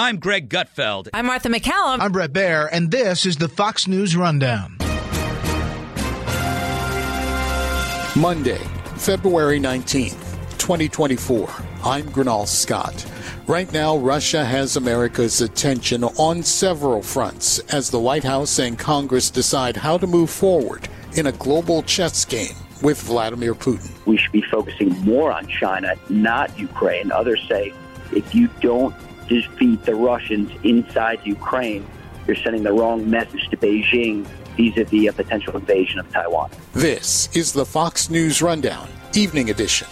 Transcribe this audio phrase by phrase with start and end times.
[0.00, 1.08] I'm Greg Gutfeld.
[1.12, 1.98] I'm Martha McCallum.
[1.98, 4.76] I'm Bret Baier, and this is the Fox News Rundown.
[8.14, 8.60] Monday,
[8.94, 10.20] February 19th,
[10.56, 11.50] 2024.
[11.82, 13.04] I'm Gurnal Scott.
[13.48, 19.30] Right now, Russia has America's attention on several fronts as the White House and Congress
[19.30, 22.54] decide how to move forward in a global chess game
[22.84, 23.90] with Vladimir Putin.
[24.06, 27.10] We should be focusing more on China, not Ukraine.
[27.10, 27.72] Others say
[28.12, 28.94] if you don't
[29.28, 31.86] defeat the Russians inside Ukraine,
[32.26, 36.50] you're sending the wrong message to Beijing vis-a-vis a uh, potential invasion of Taiwan.
[36.72, 39.86] This is the Fox News Rundown, Evening Edition.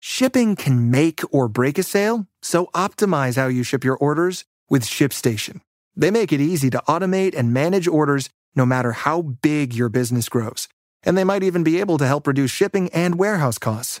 [0.00, 4.82] Shipping can make or break a sale, so optimize how you ship your orders with
[4.84, 5.60] ShipStation.
[5.94, 10.28] They make it easy to automate and manage orders no matter how big your business
[10.28, 10.68] grows.
[11.02, 14.00] And they might even be able to help reduce shipping and warehouse costs.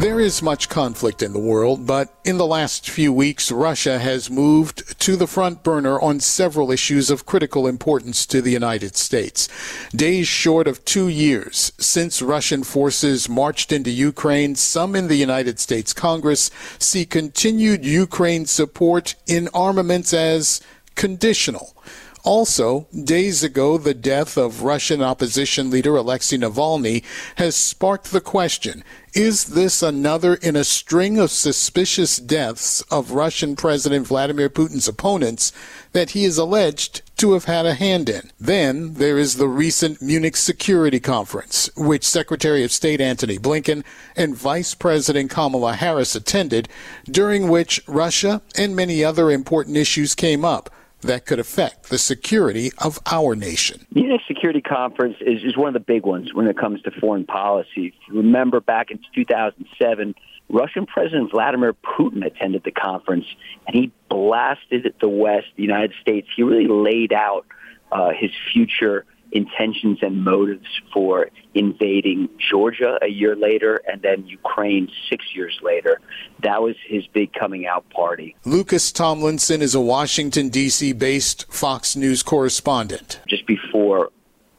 [0.00, 4.30] There is much conflict in the world, but in the last few weeks, Russia has
[4.30, 9.46] moved to the front burner on several issues of critical importance to the United States.
[9.94, 15.60] Days short of two years since Russian forces marched into Ukraine, some in the United
[15.60, 20.62] States Congress see continued Ukraine support in armaments as
[21.00, 21.74] conditional.
[22.22, 27.02] Also, days ago, the death of Russian opposition leader Alexei Navalny
[27.36, 28.84] has sparked the question
[29.14, 35.52] is this another in a string of suspicious deaths of Russian President Vladimir Putin's opponents
[35.92, 38.30] that he is alleged to have had a hand in?
[38.38, 43.82] Then there is the recent Munich Security Conference, which Secretary of State Antony Blinken
[44.14, 46.68] and Vice President Kamala Harris attended,
[47.06, 50.70] during which Russia and many other important issues came up
[51.02, 53.86] that could affect the security of our nation.
[53.92, 56.90] The Munich Security Conference is, is one of the big ones when it comes to
[56.90, 57.94] foreign policy.
[58.08, 60.14] Remember back in 2007,
[60.48, 63.26] Russian President Vladimir Putin attended the conference
[63.66, 66.28] and he blasted the West, the United States.
[66.34, 67.46] He really laid out
[67.92, 74.88] uh, his future intentions and motives for invading Georgia a year later and then Ukraine
[75.08, 76.00] six years later.
[76.42, 78.36] That was his big coming out party.
[78.44, 80.92] Lucas Tomlinson is a Washington, D.C.
[80.92, 83.20] based Fox News correspondent.
[83.28, 84.10] Just before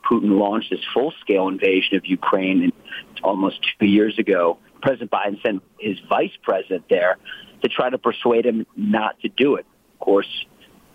[0.10, 2.72] Putin launched his full scale invasion of Ukraine
[3.24, 7.18] almost two years ago, President Biden sent his vice president there
[7.62, 9.66] to try to persuade him not to do it.
[9.94, 10.46] Of course,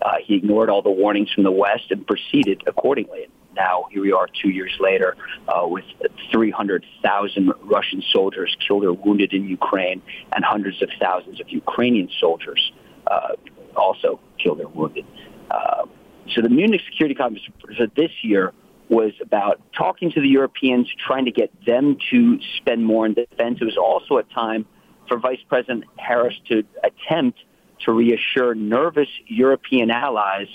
[0.02, 4.12] uh, he ignored all the warnings from the West and proceeded accordingly now here we
[4.12, 5.16] are two years later
[5.48, 5.84] uh, with
[6.30, 10.02] 300,000 Russian soldiers killed or wounded in Ukraine
[10.34, 12.72] and hundreds of thousands of Ukrainian soldiers
[13.06, 13.30] uh,
[13.76, 15.06] also killed or wounded.
[15.50, 15.86] Uh,
[16.34, 18.52] so the Munich Security Conference for this year
[18.88, 23.58] was about talking to the Europeans, trying to get them to spend more in defense.
[23.60, 24.66] It was also a time
[25.08, 27.38] for Vice President Harris to attempt
[27.80, 30.48] to reassure nervous European allies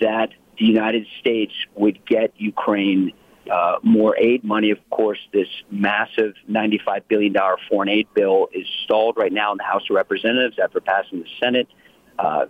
[0.00, 3.12] that the United States would get Ukraine
[3.50, 4.70] uh, more aid money.
[4.70, 7.34] Of course, this massive $95 billion
[7.68, 11.28] foreign aid bill is stalled right now in the House of Representatives after passing the
[11.40, 11.68] Senate.
[12.18, 12.46] Uh,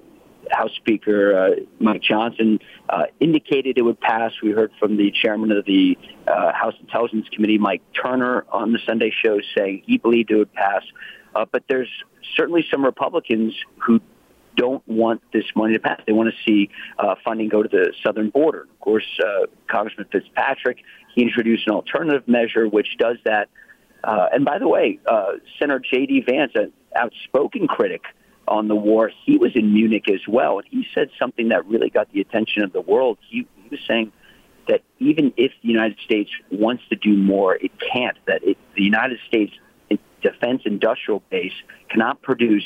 [0.50, 2.58] House Speaker uh, Mike Johnson
[2.88, 4.32] uh, indicated it would pass.
[4.42, 5.96] We heard from the chairman of the
[6.26, 10.52] uh, House Intelligence Committee, Mike Turner, on the Sunday show saying he believed it would
[10.52, 10.82] pass.
[11.34, 11.88] Uh, but there's
[12.36, 14.00] certainly some Republicans who
[14.56, 16.00] don't want this money to pass.
[16.06, 18.62] They want to see uh, funding go to the southern border.
[18.62, 20.78] Of course, uh, Congressman Fitzpatrick,
[21.14, 23.48] he introduced an alternative measure which does that.
[24.04, 26.24] Uh, and by the way, uh, Senator J.D.
[26.28, 28.02] Vance, an outspoken critic
[28.48, 30.58] on the war, he was in Munich as well.
[30.58, 33.18] And he said something that really got the attention of the world.
[33.28, 34.12] He, he was saying
[34.68, 38.82] that even if the United States wants to do more, it can't, that it, the
[38.82, 39.52] United States
[40.22, 41.52] defense industrial base
[41.90, 42.64] cannot produce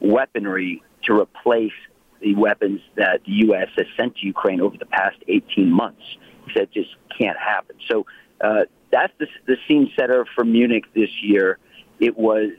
[0.00, 1.72] weaponry to replace
[2.20, 3.68] the weapons that the U.S.
[3.76, 6.02] has sent to Ukraine over the past 18 months.
[6.46, 7.76] He said just can't happen.
[7.90, 8.06] So
[8.40, 11.58] uh, that's the, the scene setter for Munich this year.
[11.98, 12.50] It was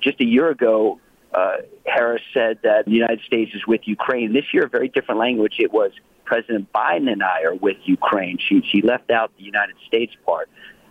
[0.00, 1.00] just a year ago,
[1.34, 4.32] uh, Harris said that the United States is with Ukraine.
[4.32, 5.56] This year, a very different language.
[5.58, 5.92] It was
[6.24, 8.38] President Biden and I are with Ukraine.
[8.38, 10.48] She she left out the United States part.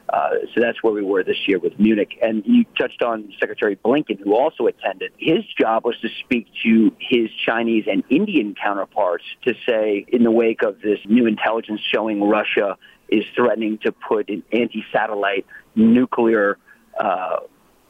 [0.09, 2.17] Uh, so that's where we were this year with Munich.
[2.21, 5.11] And you touched on Secretary Blinken, who also attended.
[5.17, 10.31] His job was to speak to his Chinese and Indian counterparts to say, in the
[10.31, 12.77] wake of this new intelligence showing Russia
[13.09, 15.45] is threatening to put an anti-satellite
[15.75, 16.57] nuclear
[16.99, 17.37] uh,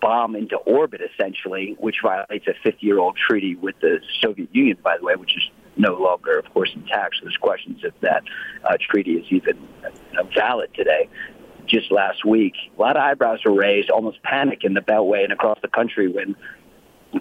[0.01, 5.03] bomb into orbit, essentially, which violates a 50-year-old treaty with the Soviet Union, by the
[5.03, 5.43] way, which is
[5.75, 7.15] no longer, of course, intact.
[7.15, 8.23] So there's questions if that
[8.63, 11.09] uh, treaty is even uh, valid today.
[11.67, 15.33] Just last week, a lot of eyebrows were raised, almost panic in the Beltway and
[15.33, 16.35] across the country when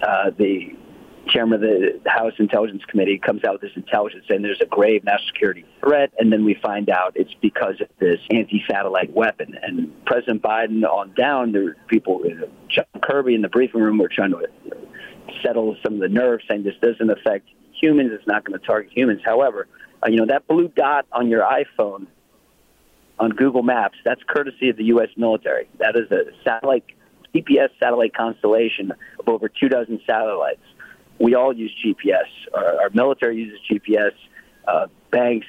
[0.01, 0.73] uh, the
[1.27, 1.69] chairman of
[2.03, 5.65] the House Intelligence Committee comes out with this intelligence saying there's a grave national security
[5.81, 9.57] threat, and then we find out it's because of this anti-satellite weapon.
[9.61, 12.23] And President Biden on down, there were people,
[12.69, 14.47] John Kirby in the briefing room were trying to
[15.43, 18.91] settle some of the nerves, saying this doesn't affect humans, it's not going to target
[18.95, 19.21] humans.
[19.23, 19.67] However,
[20.03, 22.07] uh, you know that blue dot on your iPhone
[23.19, 25.09] on Google Maps, that's courtesy of the U.S.
[25.17, 25.67] military.
[25.79, 26.85] That is a satellite
[27.35, 30.61] GPS satellite constellation of over two dozen satellites
[31.19, 32.27] we all use GPS.
[32.53, 34.11] Our, our military uses GPS.
[34.67, 35.47] Uh, banks,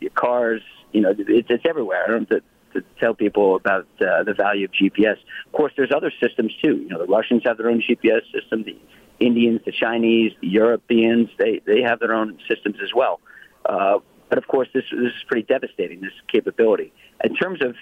[0.00, 0.60] your cars,
[0.92, 2.04] you know, it's, it's everywhere.
[2.04, 2.42] I don't have
[2.72, 5.16] to, to tell people about uh, the value of GPS.
[5.46, 6.76] Of course, there's other systems too.
[6.76, 8.64] You know, the Russians have their own GPS system.
[8.64, 8.76] The
[9.20, 13.20] Indians, the Chinese, the Europeans, they they have their own systems as well.
[13.64, 16.00] Uh, but of course, this this is pretty devastating.
[16.00, 16.92] This capability
[17.24, 17.74] in terms of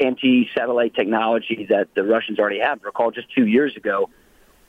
[0.00, 2.82] anti-satellite technology that the Russians already have.
[2.82, 4.10] Recall just two years ago,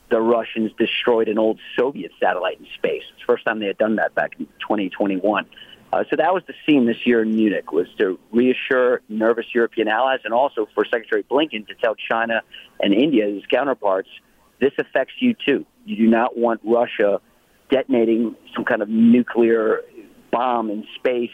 [0.10, 3.04] the Russians destroyed an old Soviet satellite in space.
[3.12, 5.46] It's the first time they had done that back in 2021.
[5.92, 9.88] Uh, so that was the scene this year in Munich was to reassure nervous European
[9.88, 12.42] allies and also for Secretary Blinken to tell China
[12.80, 14.10] and India, his counterparts,
[14.60, 15.66] this affects you too.
[15.86, 17.22] You do not want Russia
[17.70, 19.82] detonating some kind of nuclear
[20.32, 21.30] bomb in space,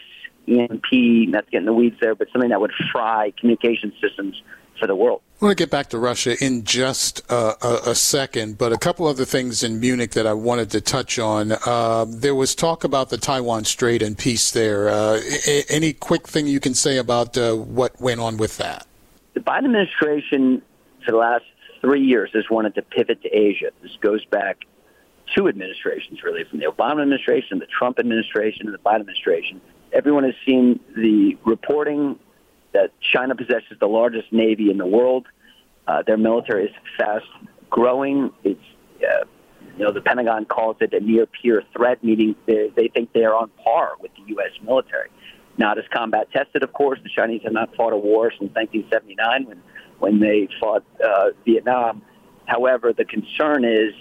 [0.48, 4.40] EMP, not to get in the weeds there, but something that would fry communication systems
[4.78, 5.20] for the world.
[5.40, 8.78] I want to get back to Russia in just uh, a, a, second, but a
[8.78, 11.52] couple other things in Munich that I wanted to touch on.
[11.52, 14.88] Uh, there was talk about the Taiwan Strait and peace there.
[14.88, 18.86] Uh, a- any quick thing you can say about uh, what went on with that?
[19.34, 20.62] The Biden administration,
[21.04, 21.44] for the last
[21.80, 23.70] three years, has wanted to pivot to Asia.
[23.82, 24.64] This goes back
[25.34, 29.60] two administrations, really, from the Obama administration, the Trump administration, and the Biden administration.
[29.94, 32.18] Everyone has seen the reporting
[32.72, 35.26] that China possesses the largest navy in the world.
[35.86, 37.26] Uh, their military is fast
[37.70, 38.32] growing.
[38.42, 38.60] It's
[38.98, 39.24] uh,
[39.78, 43.24] you know the Pentagon calls it a near peer threat, meaning they, they think they
[43.24, 44.50] are on par with the U.S.
[44.62, 45.10] military.
[45.58, 46.98] Not as combat tested, of course.
[47.04, 49.62] The Chinese have not fought a war since 1979 when
[50.00, 52.02] when they fought uh, Vietnam.
[52.46, 53.94] However, the concern is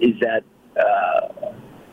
[0.00, 0.44] is that
[0.80, 1.52] uh,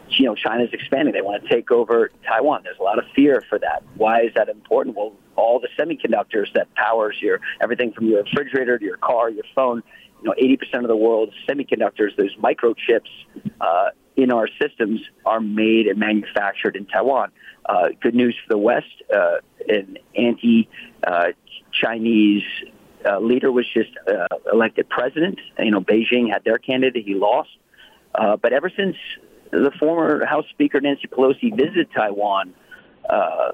[0.10, 1.14] you know China is expanding.
[1.14, 2.62] They want to take over Taiwan.
[2.64, 3.84] There's a lot of fear for that.
[3.96, 4.96] Why is that important?
[4.96, 9.46] Well, all the semiconductors that powers your everything from your refrigerator to your car, your
[9.54, 9.84] phone.
[10.22, 13.10] You know, 80% of the world's semiconductors, those microchips
[13.60, 17.32] uh, in our systems, are made and manufactured in Taiwan.
[17.66, 20.64] Uh, good news for the West: uh, an anti-Chinese
[23.06, 25.40] uh, leader was just uh, elected president.
[25.60, 27.50] You know, Beijing had their candidate; he lost.
[28.14, 28.96] Uh, but ever since
[29.52, 32.54] the former House Speaker Nancy Pelosi visited Taiwan
[33.10, 33.52] uh,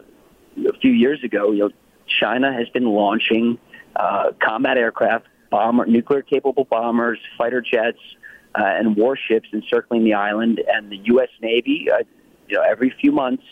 [0.57, 1.69] a few years ago, you know,
[2.19, 3.57] China has been launching
[3.95, 7.99] uh, combat aircraft, bomber, nuclear-capable bombers, fighter jets,
[8.55, 10.61] uh, and warships encircling the island.
[10.67, 11.29] And the U.S.
[11.41, 12.03] Navy, uh,
[12.47, 13.43] you know, every few months,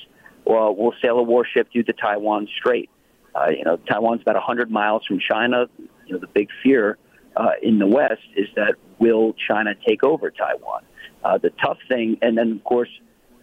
[0.46, 2.90] well, will sail a warship through the Taiwan Strait.
[3.36, 5.68] Uh, you know, Taiwan's about 100 miles from China.
[6.06, 6.98] You know, the big fear
[7.38, 10.84] uh, in the West is that will China take over Taiwan?
[11.24, 12.90] Uh, the tough thing, and then of course,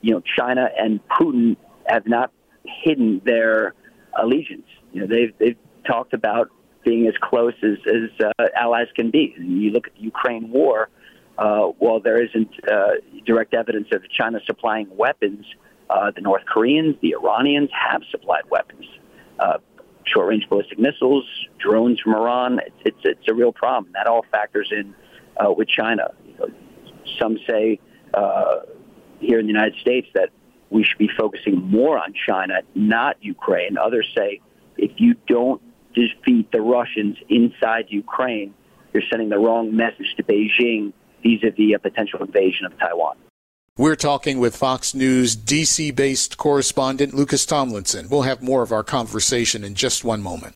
[0.00, 1.56] you know, China and Putin
[1.86, 2.32] have not
[2.64, 3.74] hidden their
[4.18, 4.66] allegiance.
[4.92, 6.50] You know, they've they've talked about
[6.84, 9.34] being as close as as uh, allies can be.
[9.38, 10.88] You look at the Ukraine war.
[11.38, 12.92] Uh, while there isn't uh,
[13.26, 15.44] direct evidence of China supplying weapons,
[15.90, 18.86] uh, the North Koreans, the Iranians have supplied weapons,
[19.38, 19.58] uh,
[20.04, 21.24] short-range ballistic missiles,
[21.58, 22.60] drones from Iran.
[22.64, 23.92] It's it's, it's a real problem.
[23.92, 24.94] That all factors in
[25.36, 26.14] uh, with China.
[27.18, 27.80] Some say
[28.14, 28.60] uh,
[29.20, 30.30] here in the United States that
[30.70, 33.78] we should be focusing more on China, not Ukraine.
[33.78, 34.40] Others say
[34.76, 35.62] if you don't
[35.94, 38.54] defeat the Russians inside Ukraine,
[38.92, 43.16] you're sending the wrong message to Beijing vis-a-vis a potential invasion of Taiwan.
[43.78, 48.08] We're talking with Fox News DC based correspondent Lucas Tomlinson.
[48.08, 50.55] We'll have more of our conversation in just one moment.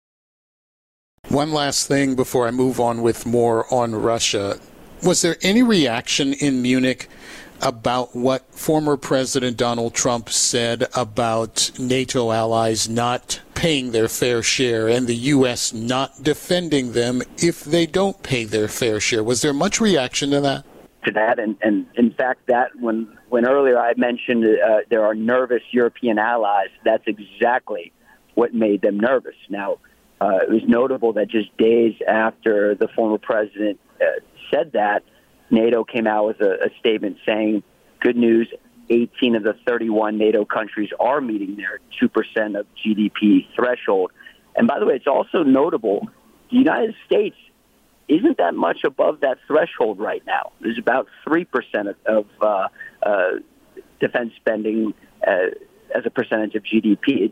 [1.31, 4.59] One last thing before I move on with more on Russia.
[5.01, 7.07] Was there any reaction in Munich
[7.61, 14.89] about what former President Donald Trump said about NATO allies not paying their fair share
[14.89, 15.71] and the U.S.
[15.71, 19.23] not defending them if they don't pay their fair share?
[19.23, 20.65] Was there much reaction to that?
[21.05, 25.15] To that, and, and in fact, that when when earlier I mentioned uh, there are
[25.15, 27.93] nervous European allies, that's exactly
[28.35, 29.35] what made them nervous.
[29.49, 29.77] Now,
[30.21, 34.05] uh, it was notable that just days after the former president uh,
[34.53, 35.03] said that,
[35.49, 37.63] NATO came out with a, a statement saying,
[37.99, 38.47] good news,
[38.91, 44.11] 18 of the 31 NATO countries are meeting their 2% of GDP threshold.
[44.55, 46.07] And by the way, it's also notable
[46.51, 47.37] the United States
[48.07, 50.51] isn't that much above that threshold right now.
[50.59, 51.47] There's about 3%
[51.89, 52.67] of, of uh,
[53.01, 53.31] uh,
[53.99, 54.93] defense spending
[55.25, 55.31] uh,
[55.95, 57.31] as a percentage of GDP.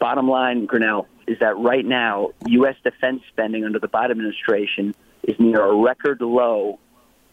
[0.00, 2.74] Bottom line, Gurnal, is that right now, U.S.
[2.82, 6.80] defense spending under the Biden administration is near a record low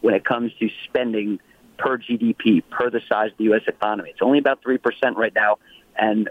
[0.02, 1.40] when it comes to spending
[1.78, 3.62] per GDP, per the size of the U.S.
[3.66, 4.10] economy.
[4.10, 4.78] It's only about 3%
[5.16, 5.58] right now,
[5.96, 6.30] and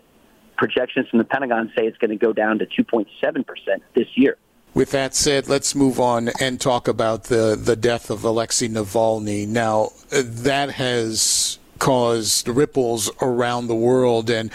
[0.58, 3.46] projections from the Pentagon say it's going to go down to 2.7%
[3.94, 4.38] this year.
[4.74, 9.46] With that said, let's move on and talk about the, the death of Alexei Navalny.
[9.46, 14.52] Now, uh, that has caused ripples around the world, and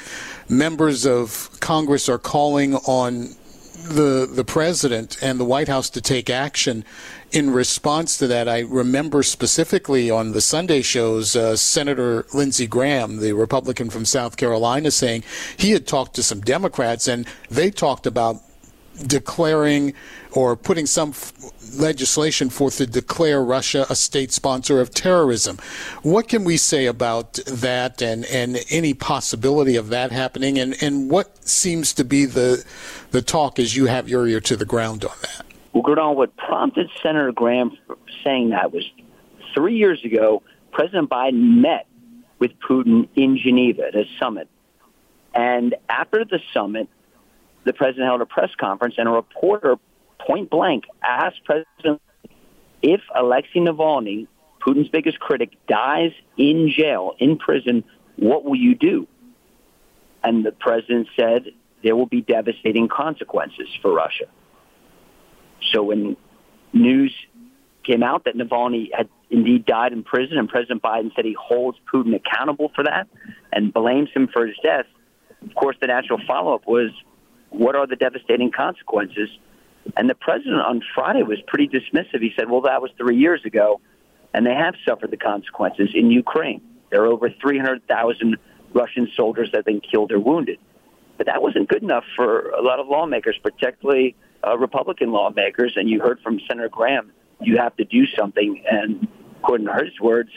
[0.49, 3.37] members of Congress are calling on
[3.83, 6.85] the the president and the White House to take action
[7.33, 8.49] in response to that.
[8.49, 14.37] I remember specifically on the Sunday shows, uh, Senator Lindsey Graham, the Republican from South
[14.37, 15.25] Carolina, saying
[15.57, 18.37] he had talked to some Democrats and they talked about
[19.07, 19.95] declaring
[20.33, 21.33] or putting some f-
[21.79, 25.59] legislation forth to declare Russia a state sponsor of terrorism.
[26.03, 30.59] What can we say about that and, and any possibility of that happening?
[30.59, 32.65] And, and what seems to be the,
[33.11, 35.47] the talk as you have your ear to the ground on that?
[35.73, 37.77] Well, Gordon, what prompted Senator Graham
[38.25, 38.85] saying that was
[39.55, 41.87] three years ago, President Biden met
[42.39, 44.49] with Putin in Geneva at a summit.
[45.35, 46.89] And after the summit,
[47.65, 49.77] the president held a press conference, and a reporter
[50.19, 52.01] point blank asked President
[52.83, 54.27] if Alexei Navalny,
[54.61, 57.85] Putin's biggest critic, dies in jail, in prison,
[58.17, 59.07] what will you do?
[60.25, 61.47] And the president said
[61.83, 64.27] there will be devastating consequences for Russia.
[65.73, 66.17] So when
[66.73, 67.15] news
[67.85, 71.79] came out that Navalny had indeed died in prison, and President Biden said he holds
[71.93, 73.09] Putin accountable for that
[73.53, 74.87] and blames him for his death,
[75.45, 76.91] of course, the natural follow up was
[77.53, 79.29] what are the devastating consequences?
[79.97, 82.21] And the president on Friday was pretty dismissive.
[82.21, 83.81] He said, well, that was three years ago,
[84.33, 86.63] and they have suffered the consequences in Ukraine.
[86.91, 88.37] There are over 300,000
[88.75, 90.59] Russian soldiers that have been killed or wounded.
[91.19, 94.17] But that wasn't good enough for a lot of lawmakers, particularly
[94.47, 95.75] uh, Republican lawmakers.
[95.77, 98.63] And you heard from Senator Graham, you have to do something.
[98.71, 99.09] And
[99.41, 100.31] according to his words,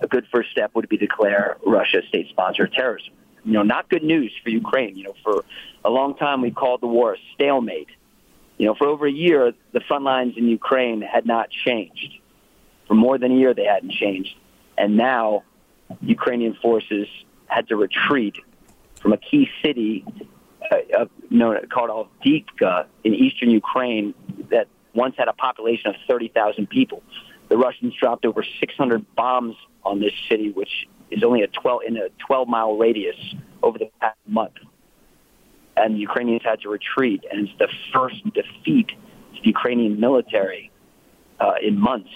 [0.00, 3.62] a good first step would be declare Russia a state sponsor of terrorism you know,
[3.62, 4.96] not good news for Ukraine.
[4.96, 5.44] You know, for
[5.84, 7.88] a long time we called the war a stalemate.
[8.58, 12.18] You know, for over a year, the front lines in Ukraine had not changed.
[12.86, 14.36] For more than a year, they hadn't changed.
[14.76, 15.42] And now,
[16.00, 17.08] Ukrainian forces
[17.46, 18.36] had to retreat
[19.00, 20.04] from a key city
[20.70, 24.14] uh, known, called Avdiivka in eastern Ukraine
[24.50, 27.02] that once had a population of 30,000 people.
[27.48, 31.96] The Russians dropped over 600 bombs on this city, which is only a 12 in
[31.96, 33.16] a 12 mile radius
[33.62, 34.54] over the past month,
[35.76, 40.70] and the Ukrainians had to retreat, and it's the first defeat to the Ukrainian military
[41.40, 42.10] uh, in months.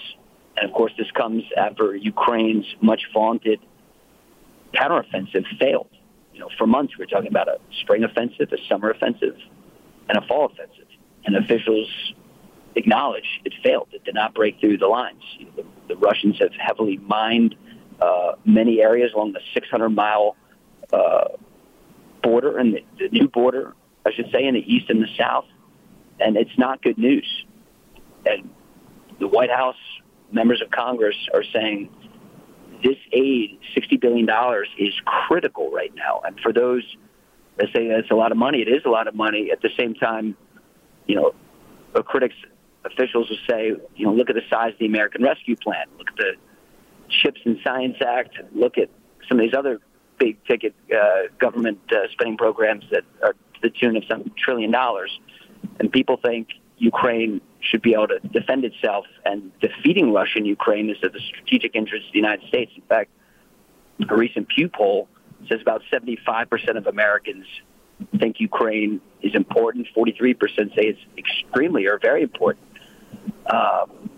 [0.55, 3.59] And of course, this comes after Ukraine's much vaunted
[4.73, 5.89] counteroffensive failed.
[6.33, 9.37] You know, for months we were talking about a spring offensive, a summer offensive,
[10.09, 10.87] and a fall offensive,
[11.25, 12.13] and officials
[12.75, 13.89] acknowledge it failed.
[13.91, 15.21] It did not break through the lines.
[15.37, 17.55] You know, the, the Russians have heavily mined
[18.01, 20.35] uh, many areas along the 600 mile
[20.93, 21.29] uh,
[22.21, 23.73] border and the, the new border,
[24.05, 25.45] I should say, in the east and the south.
[26.19, 27.27] And it's not good news.
[28.25, 28.49] And
[29.19, 29.75] the White House
[30.31, 31.89] members of Congress are saying
[32.83, 34.27] this aid, $60 billion,
[34.77, 36.21] is critical right now.
[36.23, 36.83] And for those
[37.57, 39.51] that say it's a lot of money, it is a lot of money.
[39.51, 40.35] At the same time,
[41.07, 41.33] you know,
[42.03, 42.35] critics,
[42.85, 46.09] officials will say, you know, look at the size of the American Rescue Plan, look
[46.09, 46.33] at the
[47.09, 48.89] Chips and Science Act, look at
[49.27, 49.79] some of these other
[50.19, 54.71] big ticket uh, government uh, spending programs that are to the tune of some trillion
[54.71, 55.19] dollars.
[55.79, 60.89] And people think Ukraine should be able to defend itself, and defeating Russia in Ukraine
[60.89, 62.71] is of the strategic interest of the United States.
[62.75, 63.09] In fact,
[64.07, 65.07] a recent Pew poll
[65.49, 67.45] says about 75% of Americans
[68.19, 69.87] think Ukraine is important.
[69.95, 70.35] 43%
[70.75, 72.65] say it's extremely or very important.
[73.47, 74.09] Um,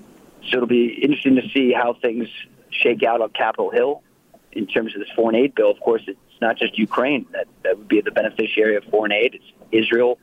[0.49, 2.27] so it'll be interesting to see how things
[2.71, 4.01] shake out on Capitol Hill
[4.51, 5.71] in terms of this foreign aid bill.
[5.71, 9.35] Of course, it's not just Ukraine that, that would be the beneficiary of foreign aid.
[9.35, 10.17] It's Israel,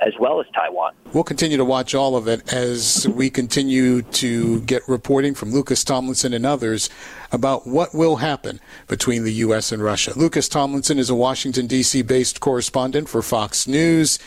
[0.00, 0.94] as well as Taiwan.
[1.12, 5.84] We'll continue to watch all of it as we continue to get reporting from Lucas
[5.84, 6.90] Tomlinson and others
[7.32, 9.72] about what will happen between the U.S.
[9.72, 10.12] and Russia.
[10.16, 12.02] Lucas Tomlinson is a Washington, D.C.
[12.02, 14.18] based correspondent for Fox News.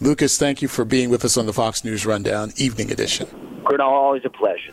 [0.00, 3.26] Lucas, thank you for being with us on the Fox News Rundown Evening Edition.
[3.64, 4.72] Gurnal, always a pleasure.